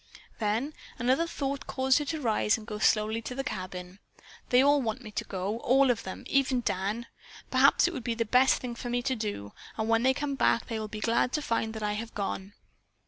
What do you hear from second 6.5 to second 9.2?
Dan. Perhaps it would be the best thing for me to